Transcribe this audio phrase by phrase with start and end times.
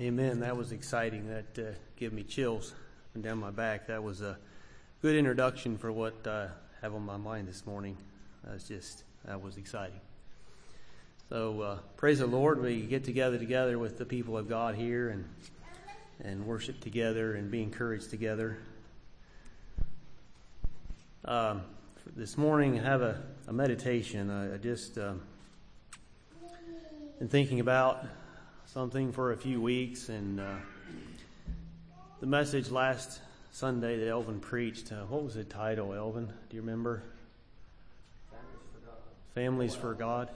[0.00, 0.40] Amen.
[0.40, 1.28] That was exciting.
[1.28, 2.72] That uh, gave me chills
[3.20, 3.88] down my back.
[3.88, 4.38] That was a
[5.02, 6.48] good introduction for what I
[6.80, 7.98] have on my mind this morning.
[8.42, 10.00] That's just that was exciting.
[11.28, 12.62] So uh, praise the Lord.
[12.62, 15.26] We get together together with the people of God here and
[16.22, 18.56] and worship together and be encouraged together.
[21.26, 21.64] Um,
[22.16, 24.30] this morning, I have a, a meditation.
[24.30, 25.20] I, I just um,
[27.28, 28.06] thinking about
[28.72, 30.54] something for a few weeks, and uh,
[32.20, 34.90] the message last Sunday that Elvin preached.
[34.90, 36.24] Uh, what was the title, Elvin?
[36.48, 37.02] Do you remember?
[38.30, 38.96] Families for God.
[39.34, 40.28] Families for God.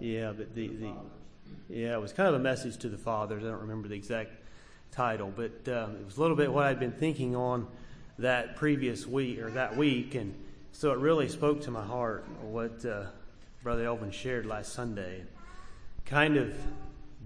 [0.00, 0.92] Yeah, but the, the
[1.68, 3.44] yeah, it was kind of a message to the fathers.
[3.44, 4.32] I don't remember the exact
[4.90, 7.68] title, but um, it was a little bit what I'd been thinking on
[8.18, 10.34] that previous week or that week, and
[10.72, 13.04] so it really spoke to my heart what uh,
[13.62, 15.22] Brother Elvin shared last Sunday.
[16.06, 16.52] Kind of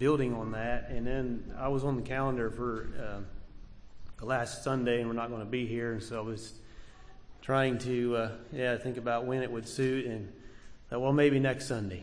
[0.00, 0.88] building on that.
[0.88, 3.20] And then I was on the calendar for uh,
[4.18, 5.92] the last Sunday, and we're not going to be here.
[5.92, 6.54] And so I was
[7.42, 10.32] trying to, uh, yeah, think about when it would suit, and
[10.88, 12.02] thought, well, maybe next Sunday.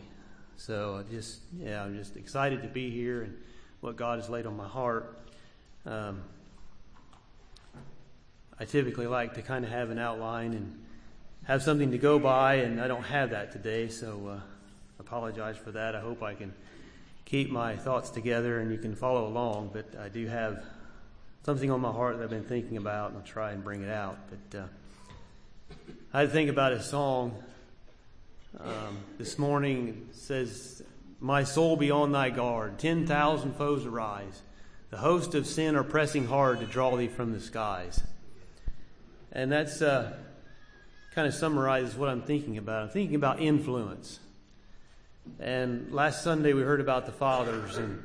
[0.56, 3.36] So just, yeah, I'm just excited to be here and
[3.80, 5.18] what God has laid on my heart.
[5.84, 6.22] Um,
[8.60, 10.84] I typically like to kind of have an outline and
[11.44, 14.40] have something to go by, and I don't have that today, so uh,
[15.00, 15.96] apologize for that.
[15.96, 16.52] I hope I can
[17.28, 20.64] keep my thoughts together and you can follow along, but I do have
[21.44, 23.90] something on my heart that I've been thinking about, and I'll try and bring it
[23.90, 24.16] out.
[24.30, 25.74] But uh,
[26.14, 27.34] I think about a song
[28.58, 30.08] um, this morning.
[30.12, 30.82] Says,
[31.20, 34.40] My soul be on thy guard, 10,000 foes arise.
[34.88, 38.02] The host of sin are pressing hard to draw thee from the skies.
[39.32, 40.16] And that's uh,
[41.14, 42.84] kind of summarizes what I'm thinking about.
[42.84, 44.18] I'm thinking about influence.
[45.40, 48.02] And last Sunday we heard about the fathers, and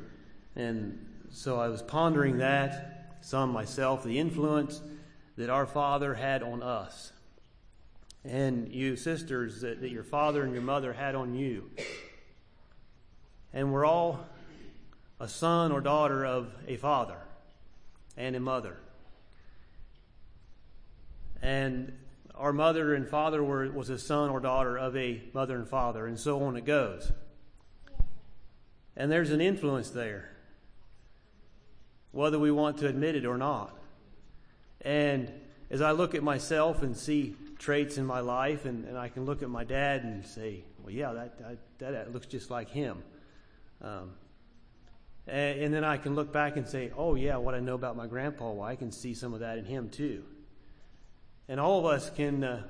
[0.55, 4.81] and so I was pondering that some myself, the influence
[5.38, 7.11] that our father had on us,
[8.23, 11.72] and you sisters that, that your father and your mother had on you.
[13.53, 14.25] And we're all
[15.19, 17.17] a son or daughter of a father
[18.17, 18.78] and a mother.
[21.41, 21.94] And
[22.35, 26.07] our mother and father were, was a son or daughter of a mother and father,
[26.07, 27.11] and so on it goes.
[28.95, 30.29] And there's an influence there,
[32.11, 33.77] whether we want to admit it or not.
[34.81, 35.31] And
[35.69, 39.25] as I look at myself and see traits in my life, and, and I can
[39.25, 41.39] look at my dad and say, well, yeah, that,
[41.79, 43.01] that, that looks just like him.
[43.81, 44.11] Um,
[45.27, 47.95] and, and, then I can look back and say, oh, yeah, what I know about
[47.95, 50.23] my grandpa, well, I can see some of that in him too.
[51.47, 52.63] And all of us can uh,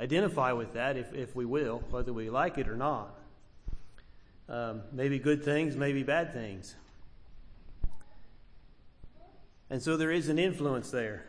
[0.00, 3.14] identify with that if, if we will, whether we like it or not.
[4.48, 6.74] Um, maybe good things, maybe bad things.
[9.70, 11.24] And so there is an influence there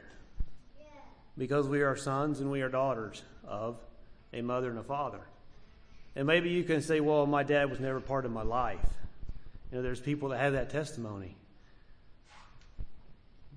[1.38, 3.78] because we are sons and we are daughters of
[4.34, 5.22] a mother and a father.
[6.16, 8.86] And maybe you can say, well, my dad was never part of my life.
[9.72, 11.36] You know, there's people that have that testimony.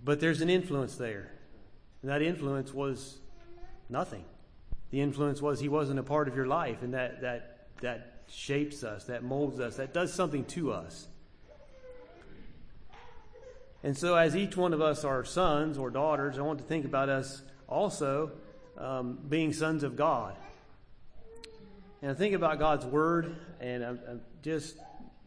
[0.02, 1.32] But there's an influence there.
[2.00, 3.18] And that influence was
[3.88, 4.24] Nothing.
[4.90, 8.84] The influence was he wasn't a part of your life, and that, that, that shapes
[8.84, 11.06] us, that molds us, that does something to us.
[13.82, 16.84] And so, as each one of us are sons or daughters, I want to think
[16.84, 18.32] about us also
[18.76, 20.36] um, being sons of God.
[22.02, 24.76] And I think about God's Word, and I, I just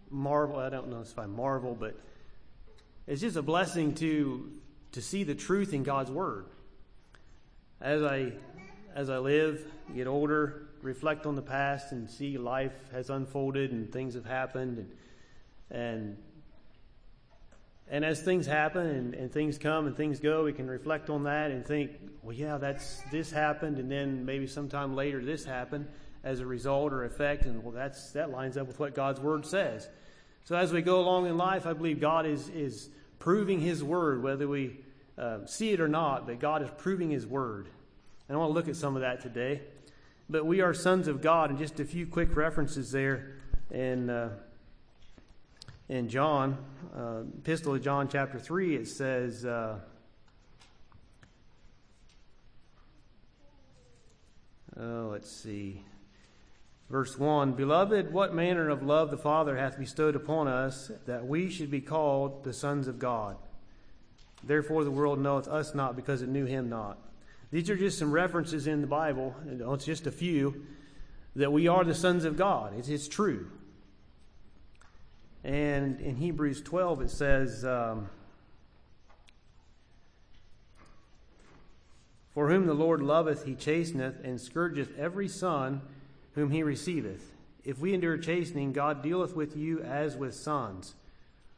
[0.10, 0.58] marvel.
[0.58, 2.00] I don't know if I marvel, but
[3.08, 4.52] it's just a blessing to
[4.92, 6.46] to see the truth in God's Word.
[7.82, 8.34] As I
[9.00, 9.66] as I live,
[9.96, 14.78] get older, reflect on the past and see life has unfolded and things have happened
[14.78, 14.92] and
[15.72, 16.18] and
[17.90, 21.24] and as things happen and, and things come and things go, we can reflect on
[21.24, 25.88] that and think, well, yeah, that's this happened, and then maybe sometime later this happened
[26.26, 29.46] as a result or effect, and well, that's that lines up with what God's word
[29.46, 29.88] says.
[30.44, 34.22] So as we go along in life, I believe God is is proving His word,
[34.22, 34.82] whether we
[35.18, 36.28] uh, see it or not.
[36.28, 37.70] But God is proving His word,
[38.30, 39.62] and I want to look at some of that today.
[40.30, 43.38] But we are sons of God, and just a few quick references there
[43.72, 44.30] in, uh,
[45.90, 46.64] in John,
[46.96, 49.80] uh, Epistle of John, chapter 3, it says, uh,
[54.80, 55.84] oh, let's see.
[56.92, 61.50] Verse 1 Beloved, what manner of love the Father hath bestowed upon us, that we
[61.50, 63.38] should be called the sons of God.
[64.44, 67.00] Therefore the world knoweth us not, because it knew him not.
[67.52, 70.66] These are just some references in the Bible, it's just a few,
[71.36, 72.74] that we are the sons of God.
[72.78, 73.50] It's, it's true.
[75.44, 78.10] And in Hebrews 12, it says, um,
[82.30, 85.82] For whom the Lord loveth, he chasteneth, and scourgeth every son
[86.34, 87.34] whom he receiveth.
[87.64, 90.96] If we endure chastening, God dealeth with you as with sons.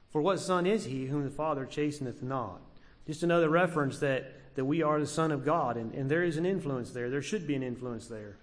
[0.09, 2.61] For what son is he whom the Father chasteneth not?
[3.05, 6.37] Just another reference that, that we are the Son of God, and, and there is
[6.37, 7.09] an influence there.
[7.09, 8.37] There should be an influence there.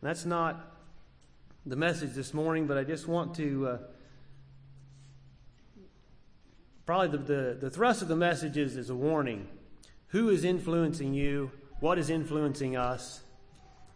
[0.00, 0.76] And that's not
[1.66, 3.68] the message this morning, but I just want to.
[3.68, 3.78] Uh,
[6.86, 9.46] probably the, the, the thrust of the message is, is a warning.
[10.08, 11.52] Who is influencing you?
[11.78, 13.20] What is influencing us?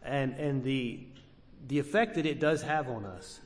[0.02, 1.00] And, and the,
[1.66, 3.40] the effect that it does have on us.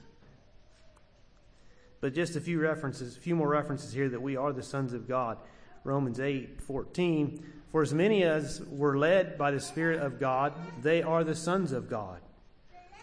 [2.00, 4.92] But just a few references, a few more references here that we are the sons
[4.92, 5.38] of God.
[5.82, 7.42] Romans 8 14.
[7.72, 11.72] For as many as were led by the Spirit of God, they are the sons
[11.72, 12.20] of God.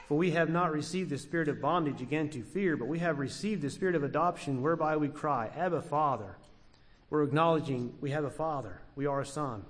[0.07, 3.17] For we have not received the spirit of bondage again to fear, but we have
[3.17, 6.37] received the spirit of adoption, whereby we cry, Abba, Father.
[7.09, 9.65] We're acknowledging we have a Father, we are a Son.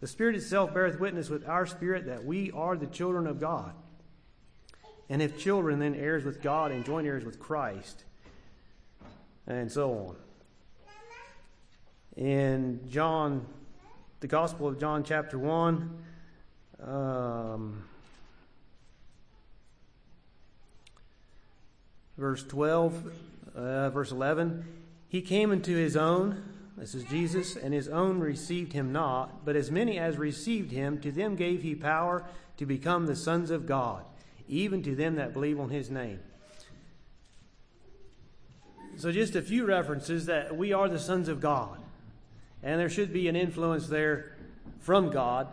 [0.00, 3.72] The Spirit itself beareth witness with our spirit that we are the children of God.
[5.08, 8.04] And if children, then heirs with God and joint heirs with Christ,
[9.46, 10.16] and so on.
[12.16, 13.46] In John,
[14.20, 15.90] the Gospel of John, chapter 1,
[16.82, 17.84] um,
[22.16, 23.12] verse 12,
[23.54, 24.64] uh, verse 11.
[25.08, 26.42] He came into his own,
[26.78, 30.98] this is Jesus, and his own received him not, but as many as received him,
[31.00, 32.24] to them gave he power
[32.56, 34.02] to become the sons of God,
[34.48, 36.20] even to them that believe on his name.
[38.96, 41.78] So, just a few references that we are the sons of God,
[42.66, 44.32] and there should be an influence there
[44.80, 45.46] from God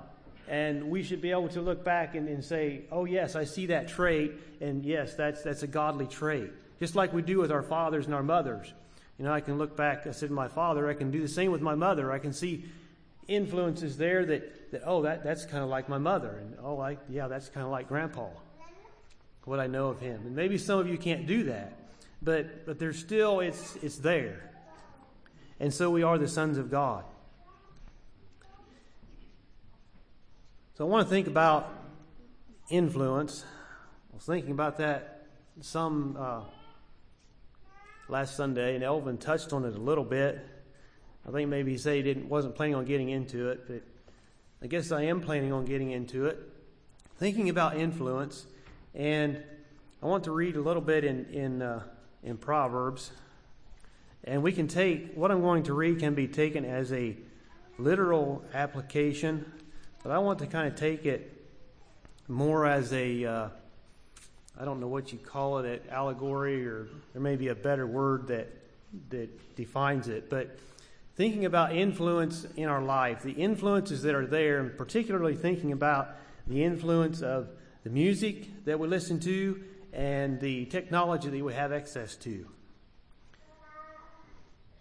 [0.48, 3.68] and we should be able to look back and, and, say, oh, yes, I see
[3.68, 6.52] that trait, and yes, that's, that's a godly trait.
[6.80, 8.74] Just like we do with our fathers and our mothers.
[9.18, 11.30] You know, I can look back, I said to my father, I can do the
[11.30, 12.12] same with my mother.
[12.12, 12.66] I can see
[13.28, 16.40] influences there that, that oh, that, that's kind of like my mother.
[16.42, 18.28] And oh, I, yeah, that's kind of like grandpa,
[19.46, 20.22] what I know of him.
[20.26, 21.74] And maybe some of you can't do that,
[22.22, 24.53] but, but there's still, it's, it's there.
[25.60, 27.06] And so we are the sons of God.
[30.76, 31.72] So I want to think about
[32.70, 33.46] influence.
[34.12, 35.28] I was thinking about that
[35.62, 36.42] some uh,
[38.10, 40.46] last Sunday, and Elvin touched on it a little bit.
[41.28, 43.84] I think maybe he said he didn't wasn't planning on getting into it, but
[44.62, 46.40] I guess I am planning on getting into it.
[47.18, 48.46] Thinking about influence,
[48.96, 49.42] and
[50.02, 51.84] I want to read a little bit in in uh,
[52.24, 53.12] in Proverbs,
[54.24, 57.16] and we can take what I'm going to read can be taken as a
[57.78, 59.46] literal application
[60.04, 61.32] but I want to kind of take it
[62.28, 63.50] more as a uh,
[64.60, 67.88] I don't know what you call it, an allegory, or there may be a better
[67.88, 68.50] word that
[69.10, 70.30] that defines it.
[70.30, 70.60] But
[71.16, 76.10] thinking about influence in our life, the influences that are there, and particularly thinking about
[76.46, 77.48] the influence of
[77.84, 82.46] the music that we listen to and the technology that we have access to.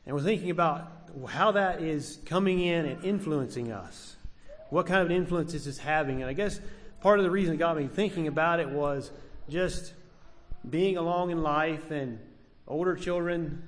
[0.07, 0.91] And we're thinking about
[1.29, 4.17] how that is coming in and influencing us
[4.73, 6.23] what kind of influence is this having?
[6.23, 6.59] And I guess
[7.03, 9.11] part of the reason it got me thinking about it was
[9.47, 9.93] just
[10.71, 12.19] being along in life and
[12.67, 13.63] older children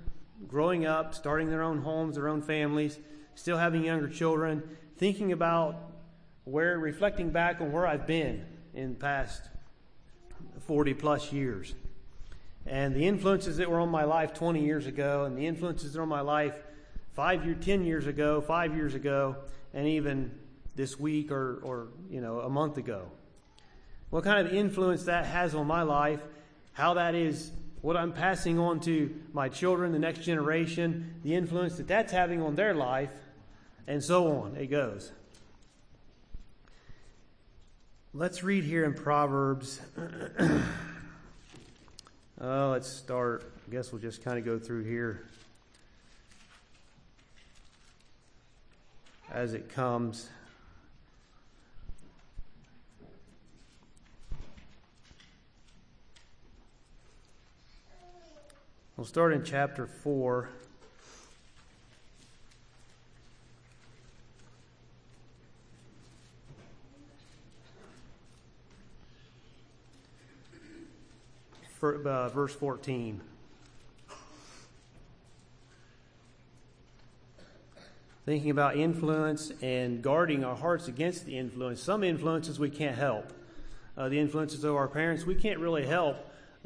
[0.48, 2.98] growing up, starting their own homes, their own families,
[3.34, 4.62] still having younger children,
[4.96, 5.76] thinking about
[6.44, 8.42] where, reflecting back on where I've been
[8.72, 9.42] in the past
[10.66, 11.74] 40 plus years.
[12.66, 15.98] And the influences that were on my life 20 years ago, and the influences that
[15.98, 16.54] are on my life
[17.12, 19.36] five year, 10 years ago, five years ago,
[19.72, 20.30] and even
[20.76, 23.10] this week or, or you know a month ago.
[24.10, 26.20] What kind of influence that has on my life,
[26.72, 31.76] how that is what I'm passing on to my children, the next generation, the influence
[31.76, 33.10] that that's having on their life,
[33.86, 34.56] and so on.
[34.56, 35.12] It goes.
[38.12, 39.80] Let's read here in Proverbs.
[42.40, 43.52] uh, let's start.
[43.66, 45.26] I guess we'll just kind of go through here
[49.30, 50.28] as it comes.
[58.96, 60.48] We'll start in chapter 4.
[71.84, 73.20] For, uh, verse 14.
[78.24, 81.82] Thinking about influence and guarding our hearts against the influence.
[81.82, 83.34] Some influences we can't help.
[83.98, 86.16] Uh, the influences of our parents, we can't really help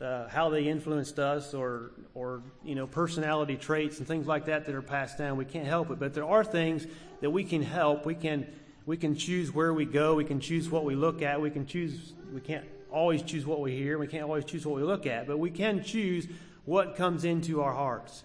[0.01, 4.67] uh, how they influenced us or, or, you know, personality traits and things like that
[4.67, 5.37] that are passed down.
[5.37, 5.99] We can't help it.
[5.99, 6.87] But there are things
[7.23, 8.07] that we can help.
[8.07, 8.47] We can,
[8.87, 10.15] we can choose where we go.
[10.15, 11.41] We can choose what we look at.
[11.41, 13.99] We can choose, we can't always choose what we hear.
[13.99, 15.27] We can't always choose what we look at.
[15.27, 16.27] But we can choose
[16.65, 18.25] what comes into our hearts.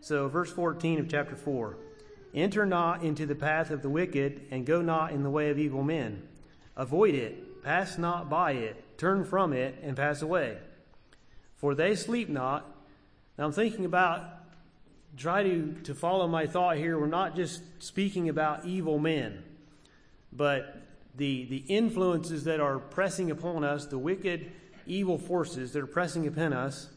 [0.00, 1.76] So, verse 14 of chapter 4
[2.34, 5.58] Enter not into the path of the wicked, and go not in the way of
[5.58, 6.22] evil men.
[6.76, 10.58] Avoid it, pass not by it, turn from it, and pass away
[11.60, 12.64] for they sleep not.
[13.36, 14.24] Now I'm thinking about,
[15.16, 16.98] try to, to follow my thought here.
[16.98, 19.42] We're not just speaking about evil men,
[20.32, 20.82] but
[21.20, 24.50] the, the influences that are pressing upon us, the wicked,
[24.86, 26.88] evil forces that are pressing upon us.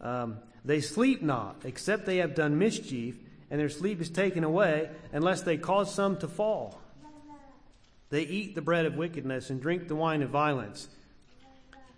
[0.00, 3.16] Um, they sleep not, except they have done mischief,
[3.50, 6.80] and their sleep is taken away, unless they cause some to fall.
[8.10, 10.86] They eat the bread of wickedness and drink the wine of violence.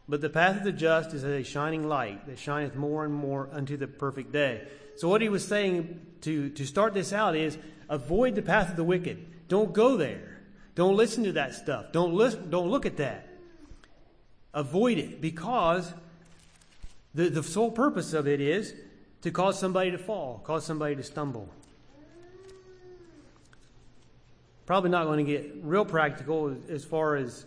[0.08, 3.12] But the path of the just is as a shining light that shineth more and
[3.12, 4.66] more unto the perfect day.
[4.96, 7.58] So what he was saying to, to start this out is
[7.90, 9.26] avoid the path of the wicked.
[9.48, 10.33] Don't go there.
[10.75, 11.93] Don't listen to that stuff.
[11.93, 13.28] Don't listen, don't look at that.
[14.52, 15.93] Avoid it because
[17.14, 18.75] the, the sole purpose of it is
[19.23, 21.49] to cause somebody to fall, cause somebody to stumble.
[24.66, 27.45] Probably not going to get real practical as far as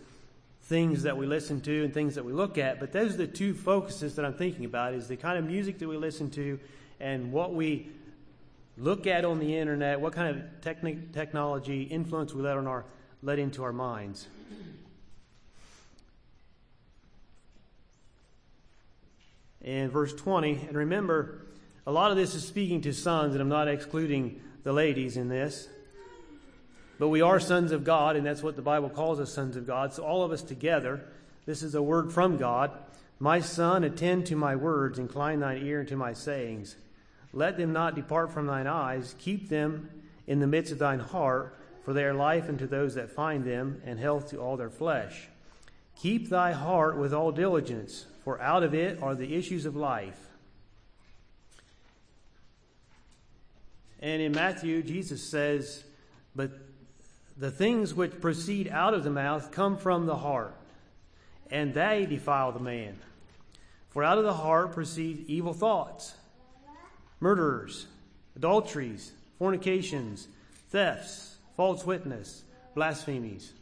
[0.62, 2.78] things that we listen to and things that we look at.
[2.78, 5.78] But those are the two focuses that I'm thinking about is the kind of music
[5.78, 6.60] that we listen to
[7.00, 7.88] and what we
[8.76, 12.84] look at on the internet, what kind of techni- technology influence we let on our
[13.22, 14.26] let into our minds.
[19.60, 21.46] In verse 20, and remember,
[21.86, 25.28] a lot of this is speaking to sons, and I'm not excluding the ladies in
[25.28, 25.68] this.
[26.98, 29.66] But we are sons of God, and that's what the Bible calls us sons of
[29.66, 29.92] God.
[29.92, 31.00] So, all of us together,
[31.46, 32.70] this is a word from God.
[33.20, 36.76] My son, attend to my words, incline thine ear unto my sayings.
[37.32, 39.90] Let them not depart from thine eyes, keep them
[40.26, 41.57] in the midst of thine heart,
[41.88, 45.26] for they are life unto those that find them, and health to all their flesh.
[45.96, 50.20] Keep thy heart with all diligence, for out of it are the issues of life.
[54.00, 55.82] And in Matthew, Jesus says,
[56.36, 56.50] But
[57.38, 60.54] the things which proceed out of the mouth come from the heart,
[61.50, 62.98] and they defile the man.
[63.88, 66.12] For out of the heart proceed evil thoughts,
[67.18, 67.86] murderers,
[68.36, 70.28] adulteries, fornications,
[70.68, 72.44] thefts, false witness,
[72.76, 73.52] blasphemies.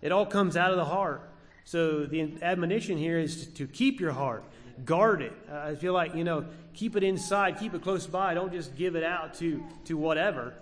[0.00, 1.28] It all comes out of the heart.
[1.64, 4.44] So the admonition here is to keep your heart,
[4.84, 5.32] guard it.
[5.52, 8.34] I feel like, you know, keep it inside, keep it close by.
[8.34, 10.54] Don't just give it out to, to whatever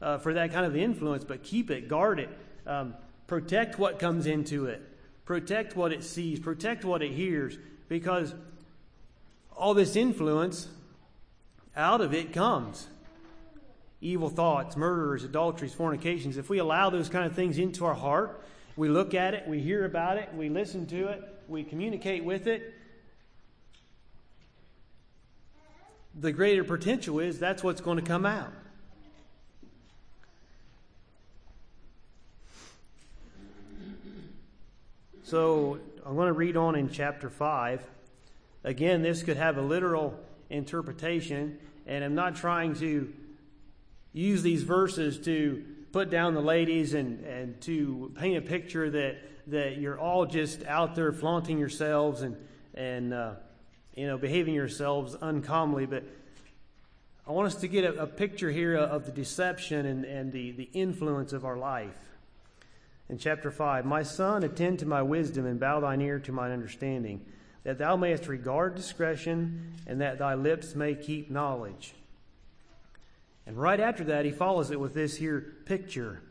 [0.00, 2.28] uh, for that kind of influence, but keep it, guard it,
[2.64, 2.94] um,
[3.26, 4.82] protect what comes into it,
[5.24, 8.32] protect what it sees, protect what it hears, because
[9.56, 10.68] all this influence,
[11.76, 12.86] out of it comes
[14.04, 16.36] evil thoughts, murderers, adulteries, fornications.
[16.36, 18.44] If we allow those kind of things into our heart,
[18.76, 22.46] we look at it, we hear about it, we listen to it, we communicate with
[22.46, 22.74] it.
[26.20, 28.52] The greater potential is that's what's going to come out.
[35.22, 37.82] So I'm going to read on in chapter 5.
[38.64, 40.20] Again, this could have a literal
[40.50, 43.10] interpretation, and I'm not trying to
[44.14, 49.16] use these verses to put down the ladies and, and to paint a picture that,
[49.48, 52.36] that you're all just out there flaunting yourselves and,
[52.72, 53.34] and uh,
[53.94, 55.84] you know, behaving yourselves uncommonly.
[55.84, 56.04] But
[57.26, 60.52] I want us to get a, a picture here of the deception and, and the,
[60.52, 61.98] the influence of our life
[63.08, 66.52] in chapter 5 My son, attend to my wisdom and bow thine ear to mine
[66.52, 67.24] understanding,
[67.64, 71.94] that thou mayest regard discretion and that thy lips may keep knowledge.
[73.46, 76.22] And right after that, he follows it with this here picture.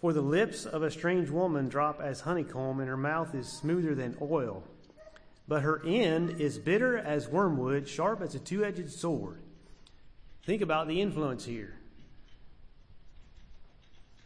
[0.00, 3.94] For the lips of a strange woman drop as honeycomb, and her mouth is smoother
[3.94, 4.62] than oil.
[5.46, 9.42] But her end is bitter as wormwood, sharp as a two edged sword.
[10.46, 11.74] Think about the influence here.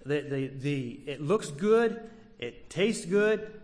[0.06, 2.08] The, the, the, it looks good,
[2.38, 3.60] it tastes good,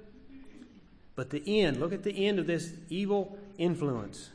[1.15, 4.31] but the end, look at the end of this evil influence.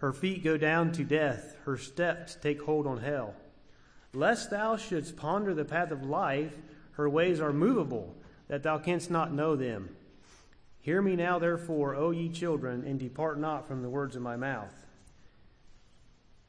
[0.00, 3.34] Her feet go down to death, her steps take hold on hell.
[4.14, 6.56] Lest thou shouldst ponder the path of life,
[6.92, 8.14] her ways are movable,
[8.48, 9.90] that thou canst not know them.
[10.80, 14.36] Hear me now, therefore, O ye children, and depart not from the words of my
[14.36, 14.72] mouth.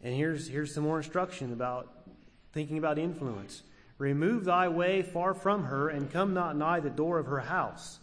[0.01, 1.89] And here's, here's some more instruction about
[2.53, 3.63] thinking about influence.
[3.97, 7.99] Remove thy way far from her, and come not nigh the door of her house.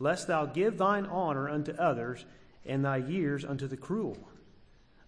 [0.00, 2.24] lest thou give thine honor unto others,
[2.66, 4.16] and thy years unto the cruel.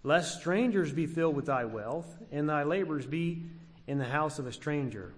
[0.04, 3.44] Lest strangers be filled with thy wealth, and thy labors be
[3.86, 5.12] in the house of a stranger.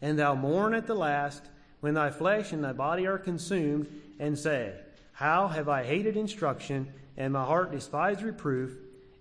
[0.00, 1.42] And thou mourn at the last,
[1.80, 4.74] when thy flesh and thy body are consumed, and say,
[5.12, 8.72] How have I hated instruction, and my heart despised reproof,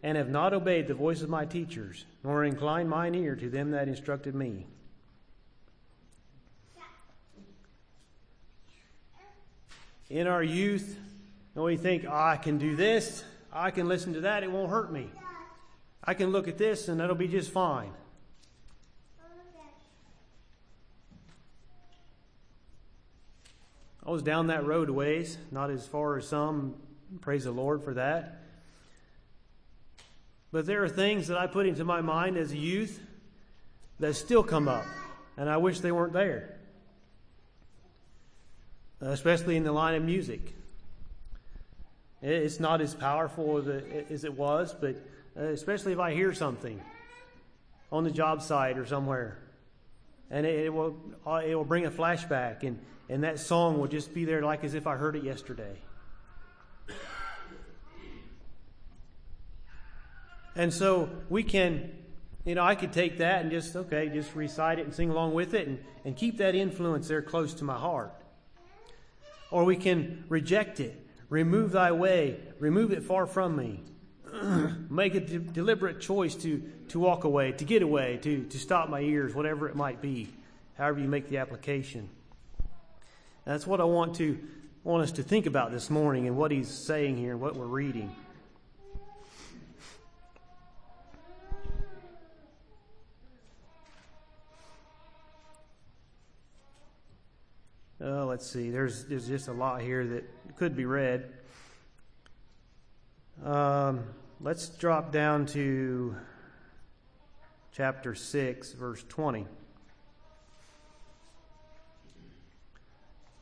[0.03, 3.71] and have not obeyed the voice of my teachers, nor inclined mine ear to them
[3.71, 4.65] that instructed me.
[10.09, 10.97] In our youth,
[11.55, 14.69] and we think, oh, I can do this, I can listen to that, it won't
[14.69, 15.09] hurt me.
[16.03, 17.91] I can look at this and that'll be just fine.
[24.03, 26.75] I was down that road ways, not as far as some.
[27.21, 28.41] Praise the Lord for that.
[30.51, 32.99] But there are things that I put into my mind as a youth
[33.99, 34.85] that still come up,
[35.37, 36.57] and I wish they weren't there.
[38.99, 40.55] Especially in the line of music.
[42.21, 43.57] It's not as powerful
[44.09, 44.95] as it was, but
[45.35, 46.79] uh, especially if I hear something
[47.91, 49.39] on the job site or somewhere,
[50.29, 54.13] and it will uh, it will bring a flashback, and and that song will just
[54.13, 55.77] be there like as if I heard it yesterday.
[60.55, 61.91] And so we can,
[62.45, 65.33] you know, I could take that and just, okay, just recite it and sing along
[65.33, 68.13] with it and, and keep that influence there close to my heart.
[69.49, 70.95] Or we can reject it,
[71.31, 73.81] remove thy way, remove it far from me.
[74.89, 78.89] Make a de- deliberate choice to, to walk away, to get away, to, to stop
[78.89, 80.27] my ears, whatever it might be,
[80.77, 82.09] however you make the application.
[83.45, 84.37] that's what I want to
[84.83, 87.65] want us to think about this morning and what he's saying here and what we're
[87.65, 88.13] reading.
[98.03, 98.71] Uh, let's see.
[98.71, 100.23] There's there's just a lot here that
[100.57, 101.29] could be read.
[103.43, 104.05] Um,
[104.39, 106.15] let's drop down to
[107.71, 109.45] chapter six, verse twenty.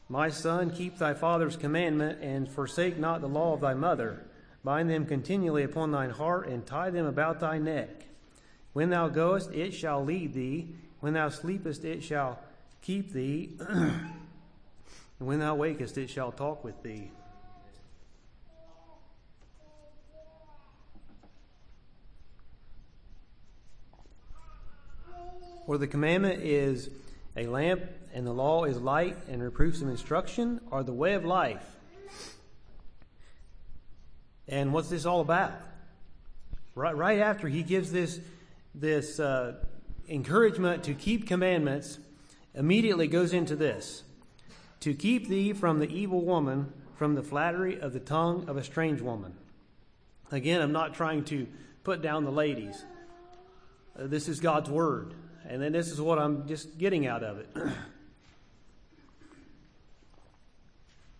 [0.10, 4.26] My son, keep thy father's commandment, and forsake not the law of thy mother.
[4.66, 8.08] Bind them continually upon thine heart, and tie them about thy neck.
[8.74, 10.76] When thou goest, it shall lead thee.
[11.00, 12.40] When thou sleepest, it shall
[12.82, 13.58] keep thee.
[15.20, 17.12] And when thou wakest, it shall talk with thee.
[25.66, 26.90] For the commandment is
[27.38, 31.26] a lamp, and the law is light, and reproofs of instruction are the way of
[31.26, 31.64] life.
[34.48, 35.52] And what's this all about?
[36.74, 38.20] Right, right after he gives this,
[38.74, 39.58] this uh,
[40.08, 42.00] encouragement to keep commandments,
[42.56, 44.04] immediately goes into this
[44.82, 48.64] to keep thee from the evil woman, from the flattery of the tongue of a
[48.64, 49.34] strange woman.
[50.32, 51.48] Again, I'm not trying to
[51.84, 52.84] put down the ladies.
[53.98, 55.14] Uh, this is God's word.
[55.48, 57.50] And then this is what I'm just getting out of it.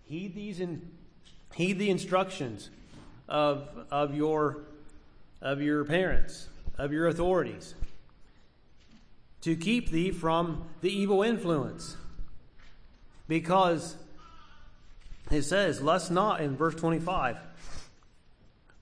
[0.06, 0.88] heed these in,
[1.56, 2.70] heed the instructions
[3.28, 4.60] of, of, your,
[5.42, 7.76] of your parents, of your authorities,
[9.42, 11.96] to keep thee from the evil influence.
[13.30, 13.96] Because
[15.30, 17.38] it says, Lust not, in verse 25,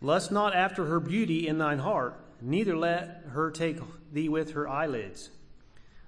[0.02, 3.78] lust not after her beauty in thine heart, neither let her take
[4.12, 5.30] thee with her eyelids.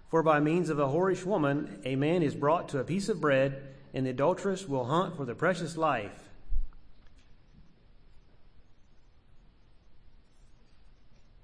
[0.10, 3.20] For by means of a whorish woman, a man is brought to a piece of
[3.20, 3.62] bread,
[3.94, 6.30] and the adulteress will hunt for the precious life.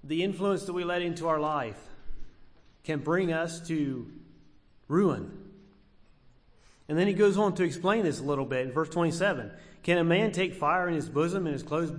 [0.02, 1.82] The influence that we let into our life
[2.86, 4.10] can bring us to
[4.88, 5.45] ruin.
[6.88, 9.52] And then he goes on to explain this a little bit in verse 27.
[9.84, 11.92] Can a man take fire in his bosom and his clothes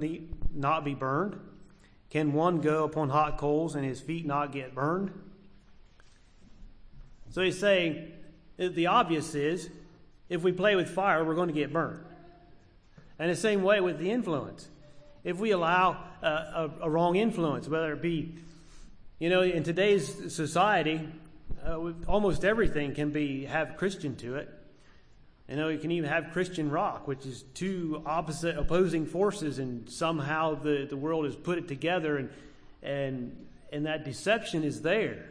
[0.54, 1.38] not be burned?
[2.10, 5.12] Can one go upon hot coals and his feet not get burned?
[7.30, 8.12] So he's saying
[8.56, 9.68] the obvious is
[10.28, 12.00] if we play with fire, we're going to get burned.
[13.18, 14.68] And the same way with the influence.
[15.24, 18.34] If we allow a, a, a wrong influence, whether it be,
[19.18, 21.08] you know, in today's society,
[21.64, 24.55] uh, almost everything can be have Christian to it.
[25.48, 30.56] Know, you can even have Christian rock, which is two opposite opposing forces, and somehow
[30.56, 32.30] the, the world has put it together, and,
[32.82, 35.24] and, and that deception is there.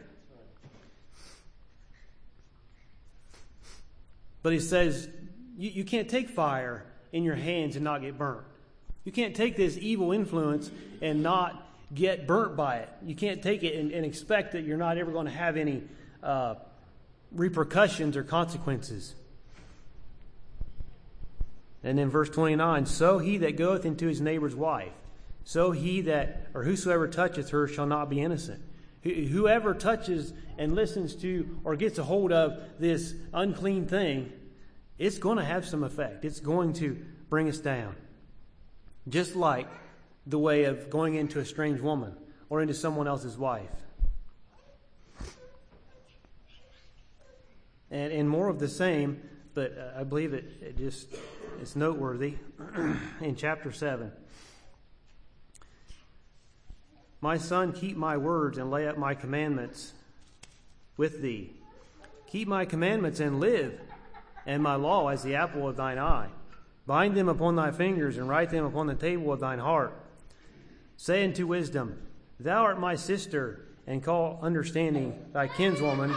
[4.42, 5.08] But he says,
[5.58, 8.44] you, you can't take fire in your hands and not get burnt.
[9.04, 10.70] You can't take this evil influence
[11.02, 11.62] and not
[11.94, 12.88] get burnt by it.
[13.04, 15.82] You can't take it and, and expect that you're not ever going to have any
[16.22, 16.56] uh,
[17.32, 19.14] repercussions or consequences.
[21.86, 24.92] And then verse 29 So he that goeth into his neighbor's wife,
[25.44, 28.60] so he that, or whosoever toucheth her, shall not be innocent.
[29.04, 34.32] Whoever touches and listens to or gets a hold of this unclean thing,
[34.98, 36.24] it's going to have some effect.
[36.24, 37.94] It's going to bring us down.
[39.08, 39.68] Just like
[40.26, 42.16] the way of going into a strange woman
[42.48, 43.70] or into someone else's wife.
[47.92, 49.22] And, and more of the same,
[49.54, 51.14] but uh, I believe it, it just
[51.60, 52.34] it's noteworthy
[53.20, 54.12] in chapter 7.
[57.20, 59.92] My son, keep my words and lay up my commandments
[60.96, 61.50] with thee.
[62.26, 63.80] Keep my commandments and live,
[64.46, 66.28] and my law as the apple of thine eye.
[66.86, 69.92] Bind them upon thy fingers and write them upon the table of thine heart.
[70.96, 71.98] Say unto wisdom,
[72.38, 76.16] Thou art my sister, and call understanding thy kinswoman.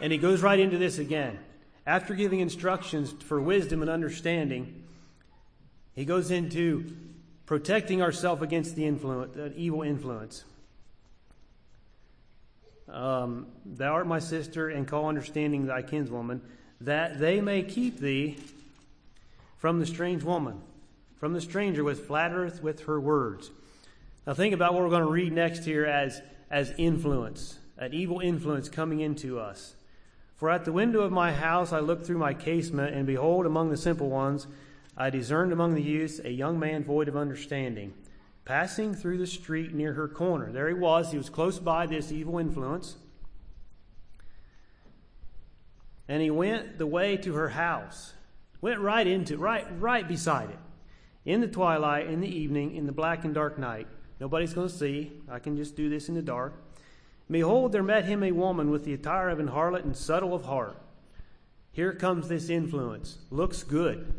[0.00, 1.38] And he goes right into this again.
[1.86, 4.84] After giving instructions for wisdom and understanding,
[5.94, 6.96] he goes into
[7.46, 10.44] protecting ourselves against the influence, uh, evil influence.
[12.88, 16.40] Um, Thou art my sister, and call understanding thy kinswoman,
[16.80, 18.38] that they may keep thee
[19.58, 20.60] from the strange woman,
[21.16, 23.50] from the stranger which flattereth with her words.
[24.26, 28.20] Now think about what we're going to read next here as, as influence, an evil
[28.20, 29.74] influence coming into us.
[30.36, 33.70] For at the window of my house I looked through my casement, and behold, among
[33.70, 34.46] the simple ones,
[34.96, 37.94] I discerned among the youths a young man void of understanding,
[38.44, 40.52] passing through the street near her corner.
[40.52, 41.10] There he was.
[41.10, 42.96] He was close by this evil influence.
[46.08, 48.14] And he went the way to her house
[48.64, 50.58] Went right into right right beside it.
[51.26, 53.86] In the twilight, in the evening, in the black and dark night.
[54.18, 55.12] Nobody's going to see.
[55.30, 56.54] I can just do this in the dark.
[57.30, 60.44] Behold, there met him a woman with the attire of an harlot and subtle of
[60.44, 60.76] heart.
[61.72, 63.18] Here comes this influence.
[63.30, 64.14] Looks good.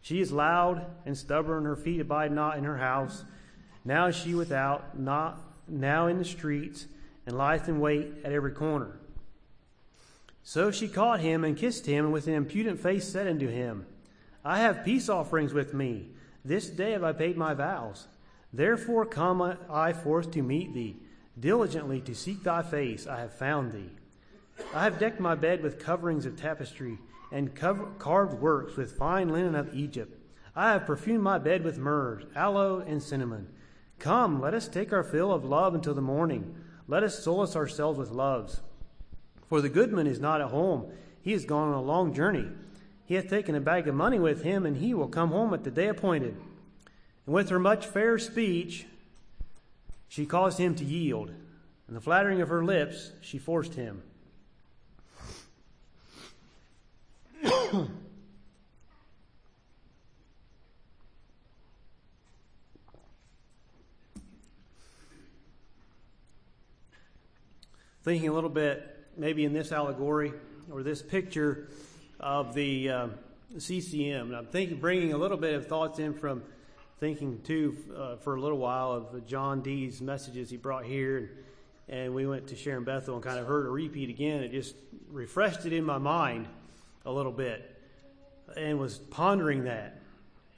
[0.00, 3.24] She is loud and stubborn, her feet abide not in her house.
[3.84, 6.86] Now is she without, not now in the streets,
[7.26, 8.98] and lieth in wait at every corner.
[10.42, 13.86] So she caught him and kissed him, and with an impudent face said unto him,
[14.44, 16.10] I have peace offerings with me.
[16.44, 18.06] This day have I paid my vows.
[18.52, 20.96] Therefore come I forth to meet thee.
[21.38, 23.90] Diligently to seek thy face, I have found thee.
[24.72, 26.98] I have decked my bed with coverings of tapestry,
[27.32, 30.16] and carved works with fine linen of Egypt.
[30.54, 33.48] I have perfumed my bed with myrrh, aloe, and cinnamon.
[33.98, 36.54] Come, let us take our fill of love until the morning.
[36.86, 38.60] Let us solace ourselves with loves.
[39.48, 40.92] For the goodman is not at home.
[41.20, 42.48] He is gone on a long journey.
[43.06, 45.64] He hath taken a bag of money with him, and he will come home at
[45.64, 46.36] the day appointed.
[47.26, 48.86] And with her much fair speech,
[50.14, 51.32] she caused him to yield.
[51.88, 54.00] And the flattering of her lips, she forced him.
[68.04, 70.32] Thinking a little bit maybe in this allegory
[70.70, 71.66] or this picture
[72.20, 73.08] of the uh,
[73.58, 74.32] CCM.
[74.32, 76.44] I'm thinking, bringing a little bit of thoughts in from
[77.00, 81.18] thinking too uh, for a little while of John Dee's messages he brought here.
[81.18, 81.28] And,
[81.88, 84.42] and we went to Sharon Bethel and kind of heard a repeat again.
[84.42, 84.74] It just
[85.10, 86.48] refreshed it in my mind
[87.04, 87.78] a little bit
[88.56, 90.00] and was pondering that.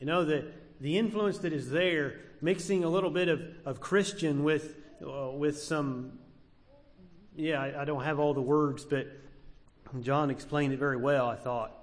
[0.00, 0.46] You know, the,
[0.80, 5.58] the influence that is there, mixing a little bit of, of Christian with, uh, with
[5.58, 6.18] some
[7.36, 9.08] yeah, I, I don't have all the words, but
[10.00, 11.75] John explained it very well, I thought.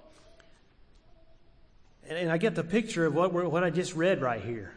[2.08, 4.72] And, and I get the picture of what, what I just read right here.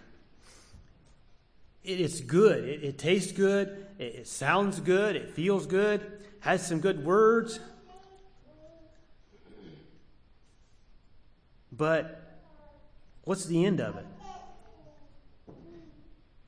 [1.84, 2.64] It, it's good.
[2.64, 3.86] It, it, tastes good.
[3.98, 5.16] It, it sounds good.
[5.16, 6.02] It feels good.
[6.42, 7.60] Has some good words.
[11.72, 12.40] But
[13.24, 14.06] what's the end of it?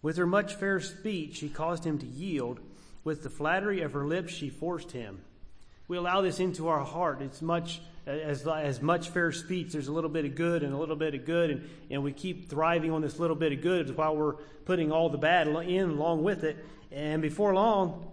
[0.02, 2.60] With her much fair speech, she caused him to yield
[3.04, 5.22] with the flattery of her lips, she forced him.
[5.88, 7.22] We allow this into our heart.
[7.22, 9.72] It's much as, as much fair speech.
[9.72, 12.12] There's a little bit of good and a little bit of good, and, and we
[12.12, 15.89] keep thriving on this little bit of good while we're putting all the bad in
[15.91, 16.58] along with it.
[16.91, 18.12] And before long,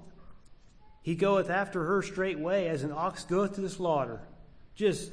[1.03, 4.21] he goeth after her straightway as an ox goeth to the slaughter.
[4.75, 5.11] Just,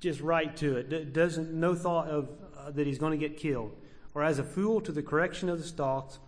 [0.00, 1.12] just right to it.
[1.12, 3.74] Doesn't no thought of uh, that he's going to get killed.
[4.14, 6.18] Or as a fool to the correction of the stalks,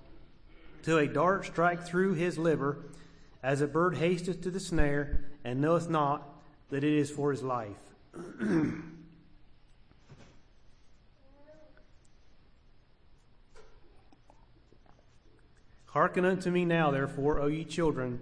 [0.82, 2.78] till a dart strike through his liver,
[3.42, 6.26] as a bird hasteth to the snare, and knoweth not
[6.70, 7.89] that it is for his life.
[15.86, 18.20] Hearken unto me now, therefore, O ye children.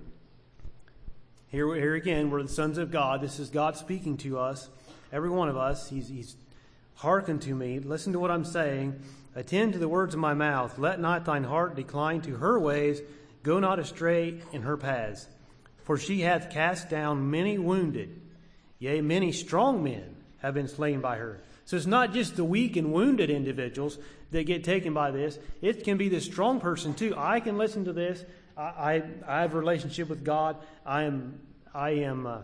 [1.49, 3.21] Here, here again, we're the sons of God.
[3.21, 4.69] This is God speaking to us,
[5.13, 5.89] every one of us.
[5.89, 6.37] He's, he's
[6.97, 9.01] Hearken to me, listen to what I'm saying,
[9.37, 10.79] attend to the words of my mouth.
[10.79, 13.01] Let not thine heart decline to her ways,
[13.45, 15.29] go not astray in her paths.
[15.85, 18.21] For she hath cast down many wounded,
[18.79, 21.41] yea, many strong men have been slain by her.
[21.65, 23.99] So it's not just the weak and wounded individuals
[24.31, 25.39] that get taken by this.
[25.61, 27.15] It can be the strong person too.
[27.17, 28.25] I can listen to this.
[28.57, 30.57] I, I, I have a relationship with God.
[30.87, 31.41] I am,
[31.75, 32.39] I am, uh,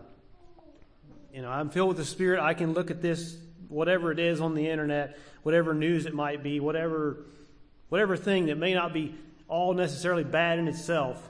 [1.33, 2.39] you know, I'm filled with the Spirit.
[2.39, 6.43] I can look at this, whatever it is on the internet, whatever news it might
[6.43, 7.17] be, whatever,
[7.89, 9.15] whatever thing that may not be
[9.47, 11.29] all necessarily bad in itself.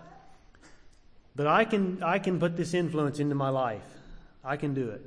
[1.35, 3.83] But I can, I can put this influence into my life.
[4.45, 5.01] I can do it.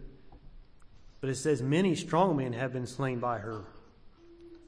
[1.20, 3.64] But it says, Many strong men have been slain by her.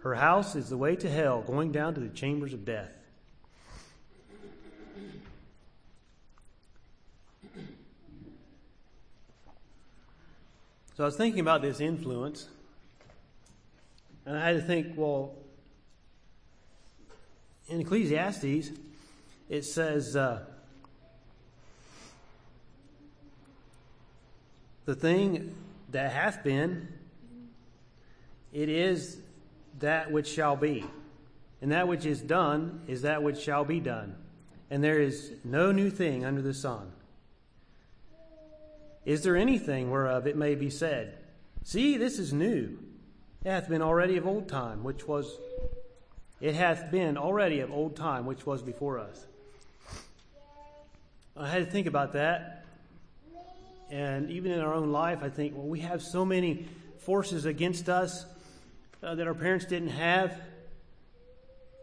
[0.03, 2.95] Her house is the way to hell, going down to the chambers of death.
[10.97, 12.49] So I was thinking about this influence,
[14.27, 15.35] and I had to think, well,
[17.69, 18.71] in Ecclesiastes,
[19.49, 20.45] it says, uh,
[24.90, 25.55] the thing
[25.90, 26.88] that hath been,
[28.53, 29.18] it is
[29.79, 30.85] that which shall be.
[31.62, 34.16] And that which is done is that which shall be done.
[34.68, 36.90] And there is no new thing under the sun.
[39.05, 41.18] Is there anything whereof it may be said,
[41.62, 42.76] See, this is new?
[43.44, 45.38] It hath been already of old time, which was,
[46.40, 49.24] it hath been already of old time, which was before us.
[51.37, 52.60] I had to think about that.
[53.90, 57.88] And even in our own life, I think, well, we have so many forces against
[57.88, 58.24] us
[59.03, 60.38] uh, that our parents didn't have.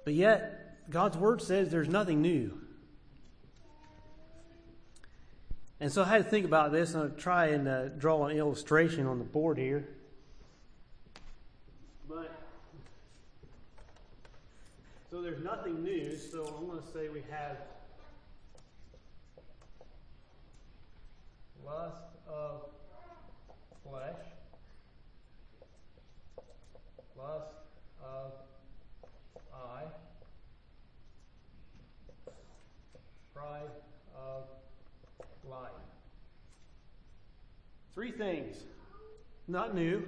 [0.05, 2.61] But yet, God's Word says there's nothing new.
[5.79, 8.37] And so I had to think about this, and I'll try and uh, draw an
[8.37, 9.87] illustration on the board here.
[12.07, 12.31] But
[15.11, 16.17] so there's nothing new.
[16.17, 17.57] So I'm going to say we have
[21.67, 22.61] lust of
[23.83, 24.15] flesh,
[27.17, 27.51] lust
[28.01, 28.31] of
[29.53, 29.83] eye,
[33.33, 33.69] pride
[34.15, 34.43] of
[35.49, 35.59] life.
[37.93, 38.55] Three things,
[39.47, 40.07] not new.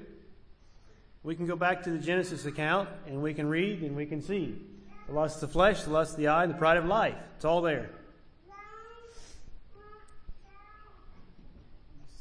[1.23, 4.21] We can go back to the Genesis account and we can read and we can
[4.21, 4.61] see
[5.07, 7.15] the lust of the flesh, the lust of the eye, and the pride of life.
[7.35, 7.89] It's all there.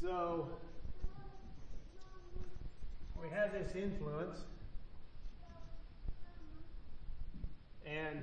[0.00, 0.48] So,
[3.20, 4.38] we have this influence,
[7.84, 8.22] and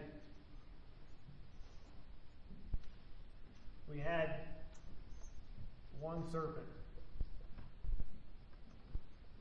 [3.91, 4.35] we had
[5.99, 6.65] one serpent.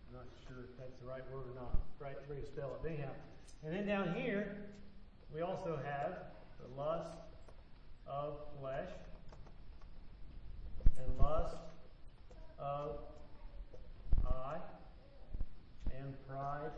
[0.08, 2.88] I'm not sure if that's the right word or not, right way to spell it.
[2.88, 3.12] Anyhow,
[3.64, 4.56] and then down here,
[5.32, 6.14] we also have
[6.60, 7.16] the lust
[8.08, 8.90] of flesh
[10.98, 11.54] and lust
[12.58, 12.98] of
[14.26, 14.58] eye
[15.96, 16.70] and pride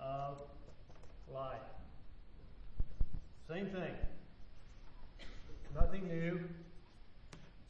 [0.00, 0.38] of
[1.32, 1.58] life.
[3.48, 3.94] Same thing.
[5.74, 6.40] Nothing new.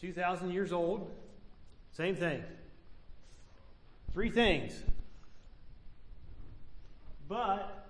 [0.01, 1.11] 2,000 years old.
[1.93, 2.43] Same thing.
[4.13, 4.73] Three things.
[7.29, 7.87] But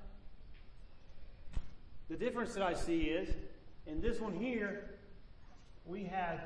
[2.09, 3.29] the difference that I see is
[3.87, 4.91] in this one here,
[5.87, 6.41] we have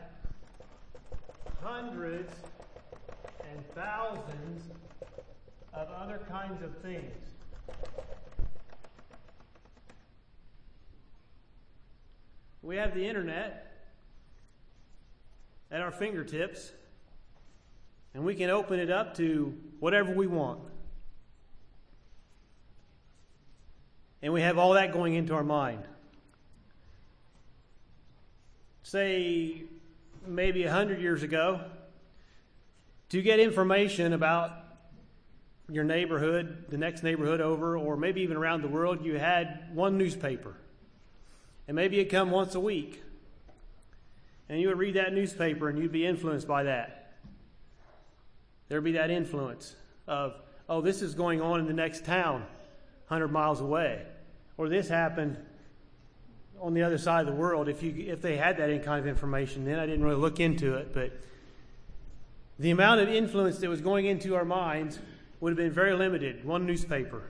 [1.64, 2.30] hundreds
[3.50, 4.70] and thousands
[5.72, 7.14] of other kinds of things.
[12.60, 13.86] We have the internet
[15.70, 16.70] at our fingertips,
[18.12, 20.60] and we can open it up to whatever we want.
[24.20, 25.82] And we have all that going into our mind.
[28.82, 29.64] Say,
[30.26, 31.60] maybe a hundred years ago,
[33.10, 34.52] to get information about
[35.70, 39.96] your neighborhood, the next neighborhood over, or maybe even around the world, you had one
[39.96, 40.54] newspaper.
[41.66, 43.02] And maybe it'd come once a week.
[44.48, 47.14] And you would read that newspaper and you'd be influenced by that.
[48.68, 49.74] There'd be that influence
[50.06, 50.34] of,
[50.68, 52.40] oh, this is going on in the next town,
[53.08, 54.02] 100 miles away.
[54.58, 55.38] Or this happened
[56.64, 57.68] on the other side of the world.
[57.68, 60.40] If, you, if they had that any kind of information, then I didn't really look
[60.40, 60.94] into it.
[60.94, 61.12] But
[62.58, 64.98] the amount of influence that was going into our minds
[65.40, 66.42] would have been very limited.
[66.42, 67.22] One newspaper.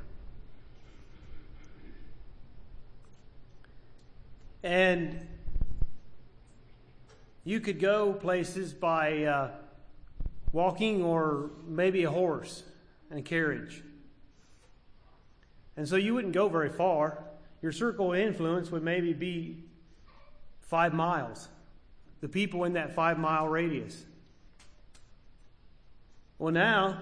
[4.63, 5.27] And
[7.43, 9.51] you could go places by uh,
[10.53, 12.63] walking or maybe a horse
[13.11, 13.83] and a carriage.
[15.77, 17.25] And so you wouldn't go very far.
[17.65, 19.65] Your circle of influence would maybe be
[20.61, 21.49] five miles,
[22.21, 24.05] the people in that five mile radius.
[26.39, 27.01] Well, now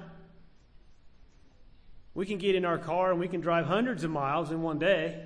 [2.14, 4.78] we can get in our car and we can drive hundreds of miles in one
[4.78, 5.24] day,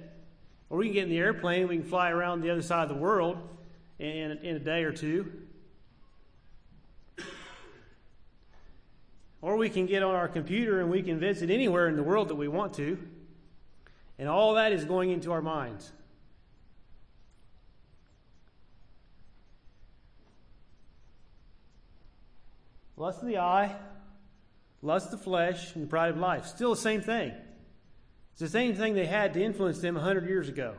[0.70, 2.84] or we can get in the airplane and we can fly around the other side
[2.84, 3.36] of the world
[3.98, 5.30] in, in a day or two.
[9.42, 12.28] Or we can get on our computer and we can visit anywhere in the world
[12.28, 12.96] that we want to.
[14.18, 15.92] And all that is going into our minds.
[22.96, 23.76] Lust of the eye,
[24.80, 26.46] lust of the flesh, and the pride of life.
[26.46, 27.32] Still the same thing.
[28.32, 30.74] It's the same thing they had to influence them 100 years ago.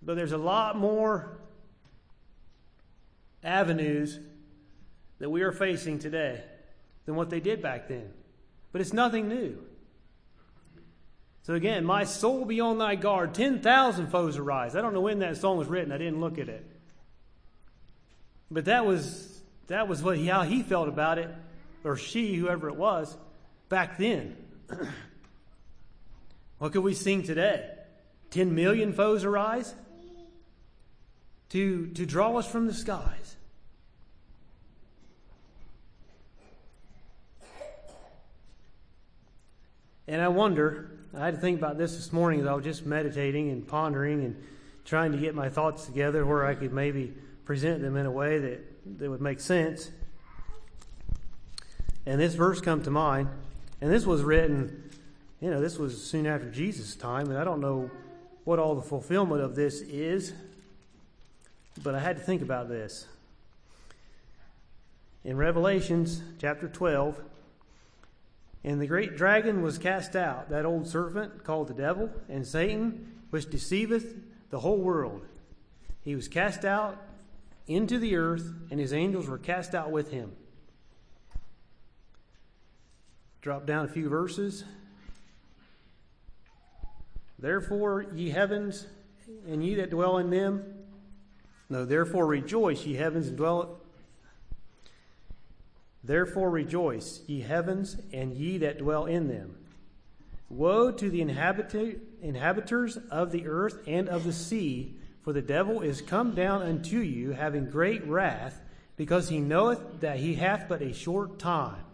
[0.00, 1.38] But there's a lot more
[3.44, 4.18] avenues
[5.18, 6.42] that we are facing today
[7.04, 8.10] than what they did back then.
[8.72, 9.58] But it's nothing new.
[11.48, 14.76] So again, my soul be on thy guard, 10,000 foes arise.
[14.76, 16.62] I don't know when that song was written, I didn't look at it.
[18.50, 21.30] But that was that was what how he felt about it,
[21.84, 23.16] or she, whoever it was,
[23.70, 24.36] back then.
[26.58, 27.66] what could we sing today?
[28.28, 29.74] 10 million foes arise
[31.48, 33.36] to, to draw us from the skies.
[40.06, 42.84] And I wonder, I had to think about this this morning as I was just
[42.84, 44.36] meditating and pondering and
[44.84, 48.38] trying to get my thoughts together where I could maybe present them in a way
[48.38, 49.90] that, that would make sense.
[52.04, 53.28] And this verse come to mind,
[53.80, 54.90] and this was written,
[55.40, 57.90] you know, this was soon after Jesus' time, and I don't know
[58.44, 60.32] what all the fulfillment of this is,
[61.82, 63.06] but I had to think about this.
[65.24, 67.20] In Revelations chapter 12,
[68.64, 73.20] and the great dragon was cast out, that old serpent called the devil and Satan,
[73.30, 74.16] which deceiveth
[74.50, 75.26] the whole world.
[76.02, 77.00] He was cast out
[77.66, 80.32] into the earth, and his angels were cast out with him.
[83.42, 84.64] Drop down a few verses.
[87.38, 88.86] Therefore, ye heavens,
[89.46, 90.64] and ye that dwell in them,
[91.70, 93.78] no, therefore rejoice, ye heavens, and dwell
[96.08, 99.58] Therefore rejoice, ye heavens, and ye that dwell in them.
[100.48, 106.00] Woe to the inhabitants of the earth and of the sea, for the devil is
[106.00, 108.58] come down unto you, having great wrath,
[108.96, 111.84] because he knoweth that he hath but a short time.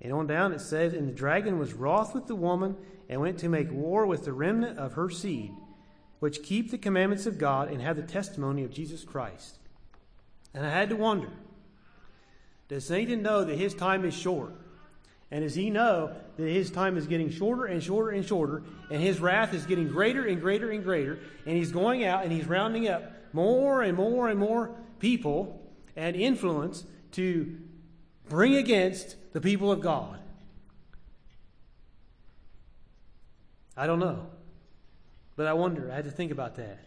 [0.00, 2.76] And on down it says, And the dragon was wroth with the woman,
[3.08, 5.50] and went to make war with the remnant of her seed,
[6.20, 9.58] which keep the commandments of God and have the testimony of Jesus Christ.
[10.58, 11.30] And I had to wonder
[12.66, 14.52] does Satan know that his time is short?
[15.30, 19.00] And does he know that his time is getting shorter and shorter and shorter, and
[19.00, 22.46] his wrath is getting greater and greater and greater, and he's going out and he's
[22.46, 27.56] rounding up more and more and more people and influence to
[28.28, 30.18] bring against the people of God?
[33.76, 34.26] I don't know.
[35.36, 36.80] But I wonder, I had to think about that.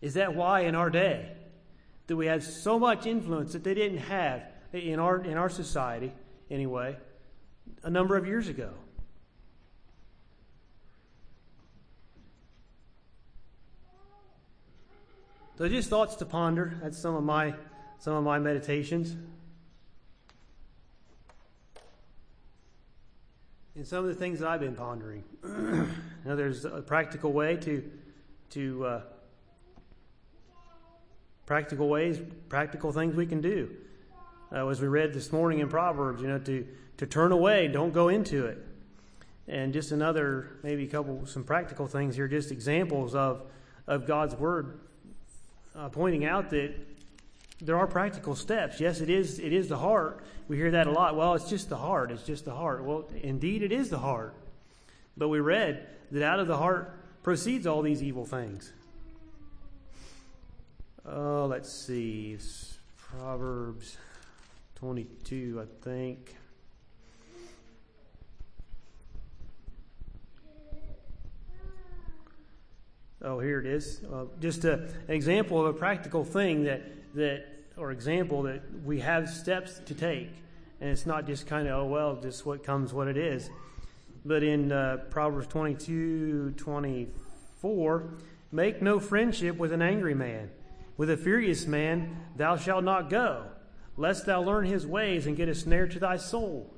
[0.00, 1.32] Is that why in our day
[2.10, 4.42] that we had so much influence that they didn't have
[4.72, 6.12] in our, in our society,
[6.50, 6.96] anyway,
[7.84, 8.70] a number of years ago.
[15.56, 16.76] So just thoughts to ponder.
[16.82, 17.54] That's some of my
[18.00, 19.14] some of my meditations.
[23.76, 25.22] And some of the things that I've been pondering.
[25.44, 27.88] now there's a practical way to
[28.50, 29.00] to uh,
[31.50, 33.68] practical ways, practical things we can do.
[34.52, 36.64] Uh, as we read this morning in Proverbs, you know, to,
[36.96, 38.64] to turn away, don't go into it.
[39.48, 43.42] And just another, maybe a couple, some practical things here, just examples of,
[43.88, 44.78] of God's Word
[45.74, 46.72] uh, pointing out that
[47.60, 48.78] there are practical steps.
[48.78, 50.22] Yes, it is, it is the heart.
[50.46, 51.16] We hear that a lot.
[51.16, 52.12] Well, it's just the heart.
[52.12, 52.84] It's just the heart.
[52.84, 54.36] Well, indeed, it is the heart.
[55.16, 58.72] But we read that out of the heart proceeds all these evil things.
[61.06, 62.32] Oh, let's see.
[62.34, 63.96] It's Proverbs
[64.76, 66.36] 22, I think.
[73.22, 74.02] Oh, here it is.
[74.12, 76.82] Uh, just a, an example of a practical thing that,
[77.14, 77.46] that,
[77.78, 80.30] or example that we have steps to take.
[80.82, 83.48] And it's not just kind of, oh, well, just what comes, what it is.
[84.24, 88.04] But in uh, Proverbs 22, 24,
[88.52, 90.50] make no friendship with an angry man
[91.00, 93.46] with a furious man thou shalt not go,
[93.96, 96.70] lest thou learn his ways and get a snare to thy soul.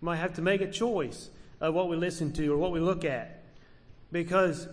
[0.00, 1.28] We might have to make a choice
[1.60, 3.42] of what we listen to or what we look at
[4.10, 4.66] because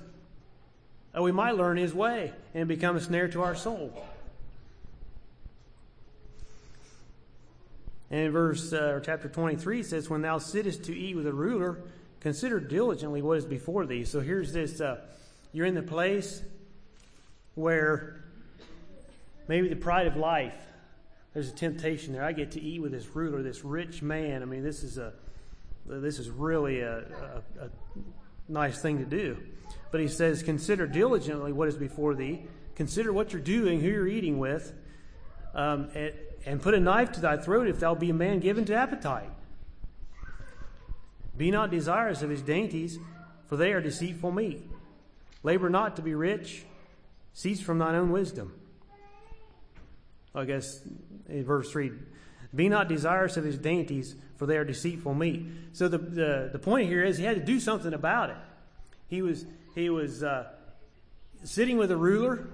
[1.14, 4.02] uh, we might learn his way and become a snare to our soul.
[8.10, 11.82] And in verse uh, chapter 23 says, When thou sittest to eat with a ruler,
[12.22, 14.06] consider diligently what is before thee.
[14.06, 15.02] So here's this uh,
[15.52, 16.44] you're in the place
[17.56, 18.24] where
[19.48, 20.56] maybe the pride of life,
[21.34, 22.24] there's a temptation there.
[22.24, 24.42] I get to eat with this ruler, this rich man.
[24.42, 25.14] I mean, this is a
[25.86, 27.70] this is really a, a, a
[28.48, 29.38] nice thing to do.
[29.92, 32.44] But he says, Consider diligently what is before thee,
[32.76, 34.74] consider what you're doing, who you're eating with.
[35.54, 36.14] Um, and,
[36.46, 39.30] and put a knife to thy throat if thou be a man given to appetite.
[41.38, 43.00] Be not desirous of his dainties,
[43.48, 44.64] for they are deceitful meat.
[45.44, 46.66] Labor not to be rich,
[47.34, 48.54] cease from thine own wisdom.
[50.34, 50.82] I guess
[51.28, 51.92] in verse 3
[52.56, 55.46] Be not desirous of his dainties, for they are deceitful meat.
[55.74, 58.38] So the, the, the point here is he had to do something about it.
[59.08, 60.48] He was, he was uh,
[61.44, 62.48] sitting with a ruler,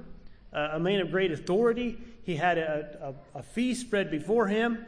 [0.53, 1.97] uh, a man of great authority
[2.27, 4.85] he had a, a, a feast spread before him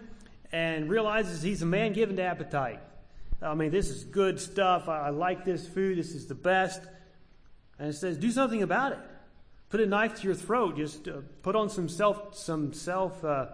[0.51, 2.81] and realizes he's a man given to appetite.
[3.41, 4.89] I mean, this is good stuff.
[4.89, 5.97] I, I like this food.
[5.97, 6.81] This is the best.
[7.79, 8.99] And it says, do something about it.
[9.69, 10.77] Put a knife to your throat.
[10.77, 13.47] Just uh, put on some self, some self, uh,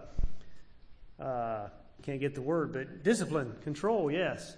[1.20, 1.68] uh,
[2.02, 4.56] can't get the word, but discipline, control, yes.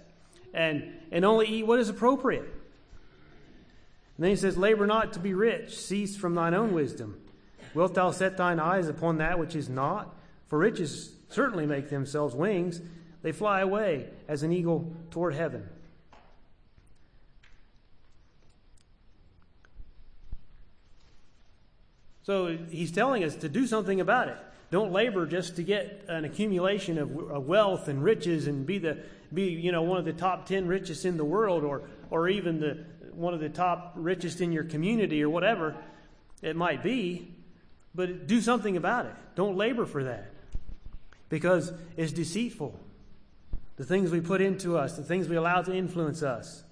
[0.53, 2.41] And, and only eat what is appropriate.
[2.41, 5.77] And then he says, labor not to be rich.
[5.77, 7.19] Cease from thine own wisdom.
[7.73, 10.15] Wilt thou set thine eyes upon that which is not?
[10.47, 12.81] For riches certainly make themselves wings.
[13.21, 15.67] They fly away as an eagle toward heaven.
[22.23, 24.37] So he's telling us to do something about it.
[24.71, 28.99] Don't labor just to get an accumulation of, wealth and riches and be the
[29.33, 32.59] be you know one of the top ten richest in the world or or even
[32.59, 35.75] the one of the top richest in your community or whatever
[36.41, 37.33] it might be.
[37.95, 39.15] But do something about it.
[39.35, 40.31] Don't labor for that
[41.29, 42.79] because it's deceitful.
[43.77, 46.63] The things we put into us, the things we allow to influence us.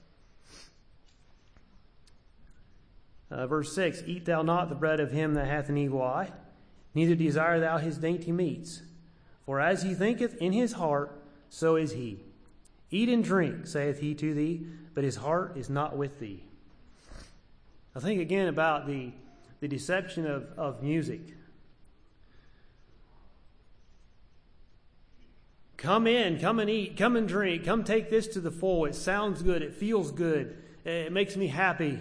[3.30, 6.32] Uh, verse 6 Eat thou not the bread of him that hath an evil eye,
[6.94, 8.82] neither desire thou his dainty meats.
[9.46, 12.24] For as he thinketh in his heart, so is he.
[12.92, 16.44] Eat and drink, saith he to thee, but his heart is not with thee.
[17.96, 19.12] I think again about the
[19.60, 21.22] the deception of, of music.
[25.78, 28.86] Come in, come and eat, come and drink, come take this to the full.
[28.86, 32.00] It sounds good, it feels good, it makes me happy.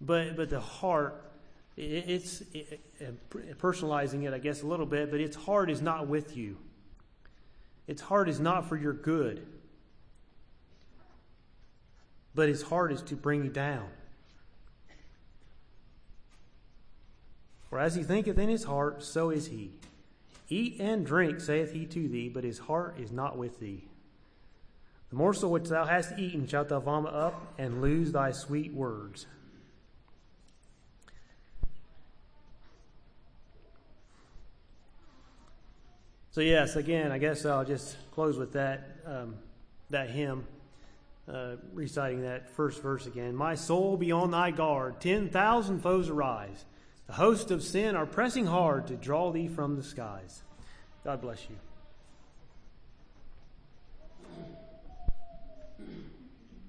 [0.00, 1.24] But, but the heart,
[1.76, 2.80] it, it's it,
[3.58, 6.58] personalizing it, I guess, a little bit, but its heart is not with you.
[7.86, 9.46] Its heart is not for your good,
[12.34, 13.88] but its heart is to bring you down.
[17.70, 19.72] For as he thinketh in his heart, so is he.
[20.48, 23.84] Eat and drink, saith he to thee, but his heart is not with thee.
[25.10, 29.26] The morsel which thou hast eaten shalt thou vomit up, and lose thy sweet words.
[36.36, 39.36] So yes, again, I guess I'll just close with that um,
[39.88, 40.46] that hymn,
[41.26, 43.34] uh, reciting that first verse again.
[43.34, 46.66] My soul be on thy guard; ten thousand foes arise.
[47.06, 50.42] The hosts of sin are pressing hard to draw thee from the skies.
[51.04, 51.56] God bless you.